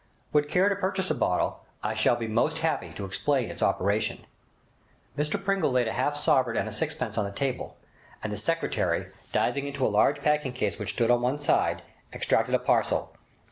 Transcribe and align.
—would 0.33 0.49
care 0.49 0.67
to 0.67 0.75
purchase 0.75 1.11
a 1.11 1.13
bottle, 1.13 1.63
I 1.83 1.93
shall 1.93 2.15
be 2.15 2.27
most 2.27 2.57
happy 2.65 2.91
to 2.93 3.05
explain 3.05 3.51
its 3.51 3.61
operation.' 3.61 4.25
Mr 5.15 5.37
Pringle 5.43 5.69
laid 5.71 5.87
a 5.87 5.91
half 5.93 6.17
sovereign 6.17 6.57
and 6.57 6.67
a 6.67 6.71
sixpence 6.71 7.19
on 7.19 7.23
the 7.25 7.31
table, 7.31 7.77
and 8.23 8.33
the 8.33 8.37
secretary, 8.37 9.11
diving 9.31 9.67
into 9.67 9.85
a 9.85 9.95
large 9.95 10.23
packing 10.23 10.53
case 10.53 10.79
which 10.79 10.93
stood 10.93 11.11
on 11.11 11.21
one 11.21 11.37
side, 11.37 11.83
extracted 12.11 12.55
a 12.55 12.57
parcel. 12.57 13.13